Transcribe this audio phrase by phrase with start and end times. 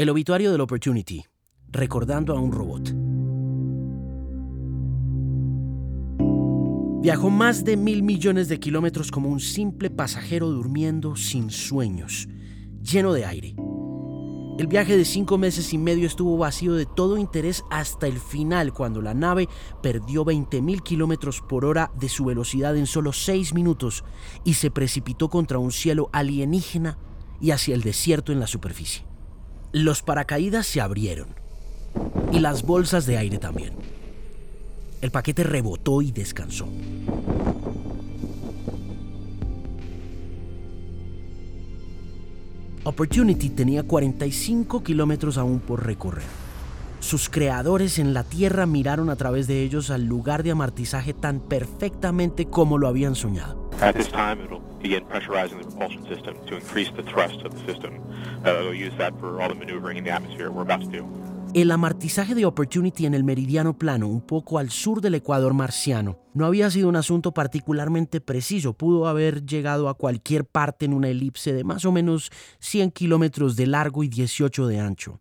[0.00, 1.22] El obituario del Opportunity,
[1.68, 2.94] recordando a un robot.
[7.02, 12.28] Viajó más de mil millones de kilómetros como un simple pasajero durmiendo sin sueños,
[12.82, 13.54] lleno de aire.
[14.58, 18.72] El viaje de cinco meses y medio estuvo vacío de todo interés hasta el final,
[18.72, 19.50] cuando la nave
[19.82, 24.02] perdió 20.000 kilómetros por hora de su velocidad en solo seis minutos
[24.46, 26.96] y se precipitó contra un cielo alienígena
[27.38, 29.09] y hacia el desierto en la superficie.
[29.72, 31.28] Los paracaídas se abrieron
[32.32, 33.72] y las bolsas de aire también.
[35.00, 36.68] El paquete rebotó y descansó.
[42.82, 46.24] Opportunity tenía 45 kilómetros aún por recorrer.
[46.98, 51.38] Sus creadores en la Tierra miraron a través de ellos al lugar de amartizaje tan
[51.38, 53.69] perfectamente como lo habían soñado.
[53.82, 57.72] At this time, it'll begin pressurizing the propulsion system to increase the thrust of the
[57.72, 57.94] system.
[58.44, 61.08] Uh, it'll use that for all the maneuvering in the atmosphere we're about to do.
[61.54, 66.18] El amartizaje de Opportunity en el meridiano plano, un poco al sur del ecuador marciano,
[66.34, 68.74] no había sido un asunto particularmente preciso.
[68.74, 73.56] Pudo haber llegado a cualquier parte en una elipse de más o menos 100 kilómetros
[73.56, 75.20] de largo y 18 de ancho.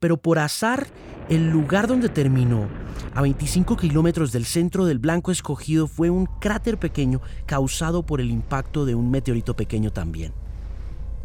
[0.00, 0.86] Pero por azar,
[1.28, 2.66] el lugar donde terminó,
[3.14, 8.30] a 25 kilómetros del centro del blanco escogido, fue un cráter pequeño causado por el
[8.30, 10.32] impacto de un meteorito pequeño también.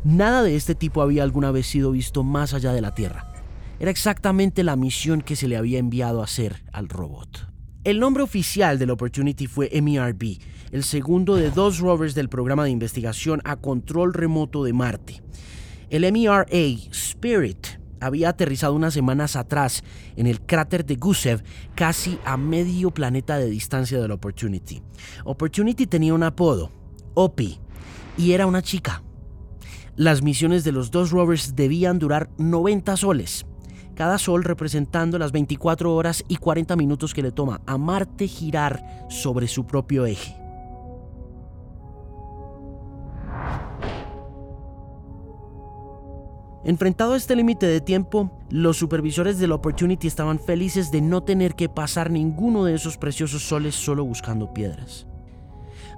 [0.04, 3.32] Nada de este tipo había alguna vez sido visto más allá de la Tierra.
[3.80, 7.48] Era exactamente la misión que se le había enviado a hacer al robot.
[7.86, 10.38] El nombre oficial del Opportunity fue MERB,
[10.72, 15.24] el segundo de dos rovers del programa de investigación a control remoto de Marte.
[15.90, 16.46] El MERA
[16.92, 19.84] Spirit había aterrizado unas semanas atrás
[20.16, 21.44] en el cráter de Gusev,
[21.76, 24.82] casi a medio planeta de distancia del Opportunity.
[25.24, 26.72] Opportunity tenía un apodo,
[27.14, 27.60] Opie,
[28.18, 29.04] y era una chica.
[29.96, 33.46] Las misiones de los dos rovers debían durar 90 soles,
[33.96, 39.08] cada sol representando las 24 horas y 40 minutos que le toma a Marte girar
[39.10, 40.45] sobre su propio eje.
[46.66, 51.54] Enfrentado a este límite de tiempo, los supervisores del Opportunity estaban felices de no tener
[51.54, 55.06] que pasar ninguno de esos preciosos soles solo buscando piedras.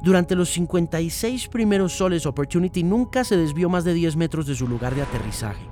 [0.03, 4.67] Durante los 56 primeros soles, Opportunity nunca se desvió más de 10 metros de su
[4.67, 5.65] lugar de aterrizaje.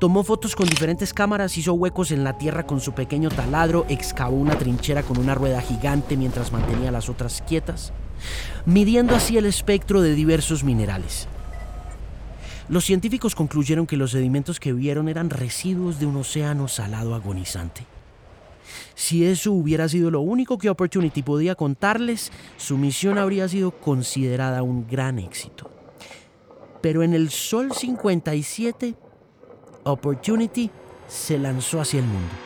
[0.00, 4.36] Tomó fotos con diferentes cámaras, hizo huecos en la tierra con su pequeño taladro, excavó
[4.36, 7.94] una trinchera con una rueda gigante mientras mantenía las otras quietas,
[8.66, 11.26] midiendo así el espectro de diversos minerales.
[12.68, 17.86] Los científicos concluyeron que los sedimentos que vieron eran residuos de un océano salado agonizante.
[18.96, 24.64] Si eso hubiera sido lo único que Opportunity podía contarles, su misión habría sido considerada
[24.64, 25.70] un gran éxito.
[26.80, 28.96] Pero en el Sol 57,
[29.84, 30.68] Opportunity
[31.06, 32.45] se lanzó hacia el mundo.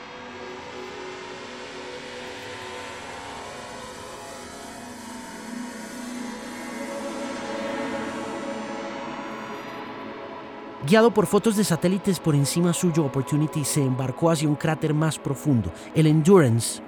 [10.90, 15.20] Guiado por fotos de satélites por encima suyo, Opportunity se embarcó hacia un cráter más
[15.20, 16.82] profundo, el Endurance,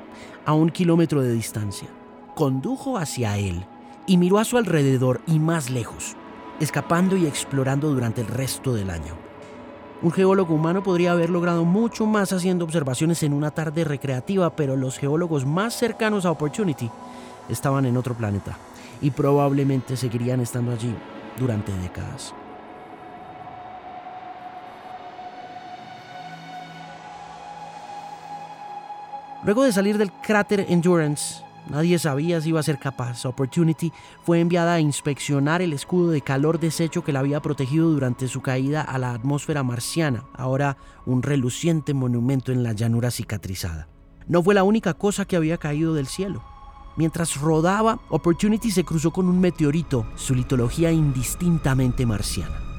[0.44, 1.86] a un kilómetro de distancia.
[2.34, 3.64] Condujo hacia él
[4.08, 6.16] y miró a su alrededor y más lejos,
[6.58, 9.14] escapando y explorando durante el resto del año.
[10.02, 14.74] Un geólogo humano podría haber logrado mucho más haciendo observaciones en una tarde recreativa, pero
[14.76, 16.90] los geólogos más cercanos a Opportunity
[17.48, 18.58] estaban en otro planeta
[19.00, 20.92] y probablemente seguirían estando allí
[21.38, 22.34] durante décadas.
[29.44, 33.26] Luego de salir del cráter Endurance, nadie sabía si iba a ser capaz.
[33.26, 33.92] Opportunity
[34.22, 38.40] fue enviada a inspeccionar el escudo de calor deshecho que la había protegido durante su
[38.40, 40.76] caída a la atmósfera marciana, ahora
[41.06, 43.88] un reluciente monumento en la llanura cicatrizada.
[44.28, 46.44] No fue la única cosa que había caído del cielo.
[46.96, 52.71] Mientras rodaba, Opportunity se cruzó con un meteorito, su litología indistintamente marciana.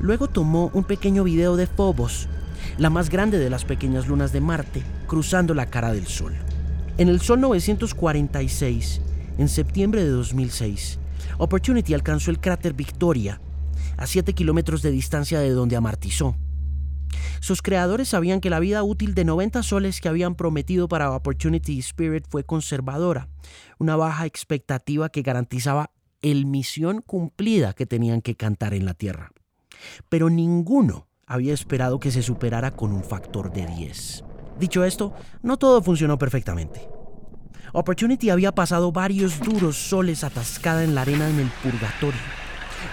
[0.00, 2.28] Luego tomó un pequeño video de Phobos,
[2.78, 6.34] la más grande de las pequeñas lunas de Marte, cruzando la cara del Sol.
[6.98, 9.00] En el Sol 946,
[9.38, 10.98] en septiembre de 2006,
[11.38, 13.40] Opportunity alcanzó el cráter Victoria,
[13.96, 16.36] a 7 kilómetros de distancia de donde amartizó.
[17.40, 21.78] Sus creadores sabían que la vida útil de 90 soles que habían prometido para Opportunity
[21.78, 23.28] Spirit fue conservadora,
[23.78, 25.90] una baja expectativa que garantizaba
[26.20, 29.32] el misión cumplida que tenían que cantar en la Tierra
[30.08, 34.24] pero ninguno había esperado que se superara con un factor de 10.
[34.58, 35.12] Dicho esto,
[35.42, 36.88] no todo funcionó perfectamente.
[37.72, 42.20] Opportunity había pasado varios duros soles atascada en la arena en el purgatorio.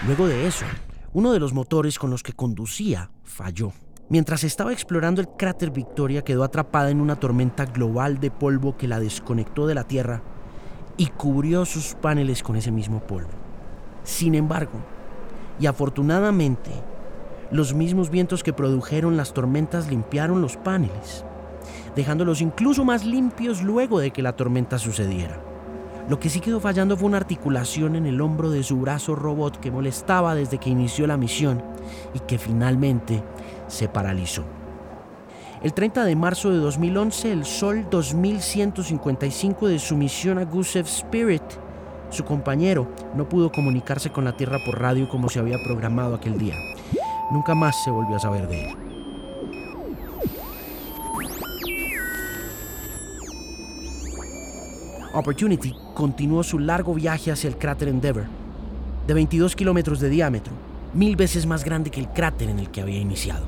[0.06, 0.66] Luego de eso,
[1.12, 3.72] uno de los motores con los que conducía falló.
[4.10, 8.88] Mientras estaba explorando el cráter Victoria, quedó atrapada en una tormenta global de polvo que
[8.88, 10.22] la desconectó de la Tierra
[10.96, 13.30] y cubrió sus paneles con ese mismo polvo.
[14.02, 14.84] Sin embargo,
[15.60, 16.70] y afortunadamente,
[17.50, 21.24] los mismos vientos que produjeron las tormentas limpiaron los paneles,
[21.94, 25.40] dejándolos incluso más limpios luego de que la tormenta sucediera.
[26.08, 29.58] Lo que sí quedó fallando fue una articulación en el hombro de su brazo robot
[29.58, 31.62] que molestaba desde que inició la misión
[32.12, 33.22] y que finalmente
[33.68, 34.44] se paralizó.
[35.62, 41.42] El 30 de marzo de 2011, el Sol 2155 de su misión a Gusev Spirit,
[42.14, 46.38] su compañero, no pudo comunicarse con la Tierra por radio como se había programado aquel
[46.38, 46.56] día.
[47.30, 48.76] Nunca más se volvió a saber de él.
[55.12, 58.24] Opportunity continuó su largo viaje hacia el cráter Endeavour,
[59.06, 60.52] de 22 kilómetros de diámetro,
[60.92, 63.46] mil veces más grande que el cráter en el que había iniciado.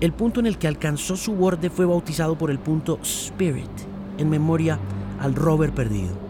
[0.00, 3.68] El punto en el que alcanzó su borde fue bautizado por el punto Spirit,
[4.16, 4.78] en memoria
[5.20, 6.27] al rover perdido.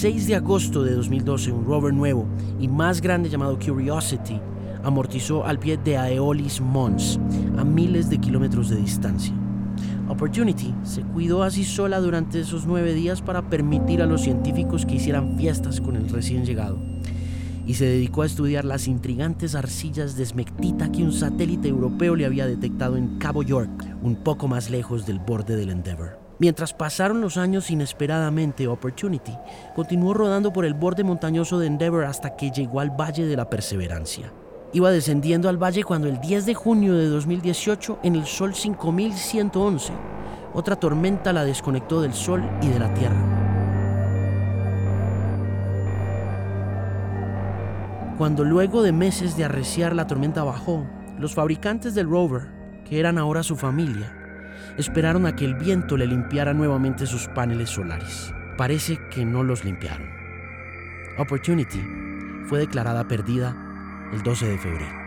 [0.00, 2.26] 6 de agosto de 2012, un rover nuevo
[2.58, 4.40] y más grande llamado Curiosity
[4.82, 7.20] amortizó al pie de Aeolis Mons,
[7.58, 9.34] a miles de kilómetros de distancia.
[10.08, 14.94] Opportunity se cuidó así sola durante esos nueve días para permitir a los científicos que
[14.94, 16.78] hicieran fiestas con el recién llegado
[17.66, 22.24] y se dedicó a estudiar las intrigantes arcillas de esmectita que un satélite europeo le
[22.24, 26.19] había detectado en Cabo York, un poco más lejos del borde del Endeavour.
[26.40, 29.36] Mientras pasaron los años inesperadamente, Opportunity
[29.74, 33.50] continuó rodando por el borde montañoso de Endeavour hasta que llegó al Valle de la
[33.50, 34.32] Perseverancia.
[34.72, 39.92] Iba descendiendo al valle cuando el 10 de junio de 2018, en el Sol 5111,
[40.54, 43.20] otra tormenta la desconectó del Sol y de la Tierra.
[48.16, 50.86] Cuando luego de meses de arreciar la tormenta bajó,
[51.18, 52.48] los fabricantes del rover,
[52.88, 54.19] que eran ahora su familia,
[54.76, 58.34] esperaron a que el viento le limpiara nuevamente sus paneles solares.
[58.56, 60.08] Parece que no los limpiaron.
[61.18, 61.82] Opportunity
[62.46, 63.54] fue declarada perdida
[64.12, 65.00] el 12 de febrero.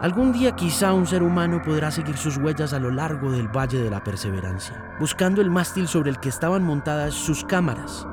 [0.00, 3.82] Algún día quizá un ser humano podrá seguir sus huellas a lo largo del Valle
[3.82, 8.06] de la Perseverancia, buscando el mástil sobre el que estaban montadas sus cámaras,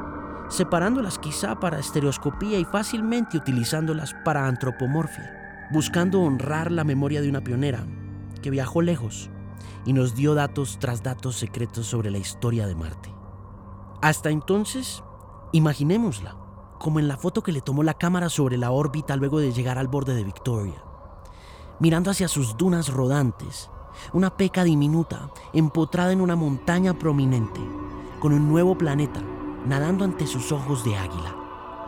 [0.49, 5.36] separándolas quizá para estereoscopía y fácilmente utilizándolas para antropomorfia,
[5.71, 7.85] buscando honrar la memoria de una pionera,
[8.41, 9.29] que viajó lejos
[9.85, 13.13] y nos dio datos tras datos secretos sobre la historia de Marte.
[14.01, 15.03] Hasta entonces,
[15.51, 16.35] imaginémosla,
[16.79, 19.77] como en la foto que le tomó la cámara sobre la órbita luego de llegar
[19.77, 20.83] al borde de Victoria,
[21.79, 23.69] mirando hacia sus dunas rodantes,
[24.13, 27.59] una peca diminuta, empotrada en una montaña prominente,
[28.19, 29.21] con un nuevo planeta
[29.65, 31.35] nadando ante sus ojos de águila,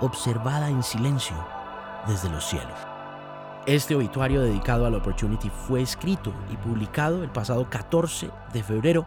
[0.01, 1.35] observada en silencio
[2.07, 2.88] desde los cielos.
[3.65, 9.05] Este obituario dedicado a la Opportunity fue escrito y publicado el pasado 14 de febrero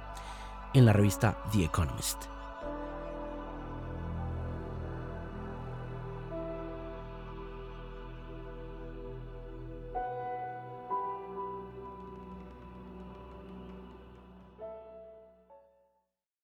[0.74, 2.31] en la revista The Economist.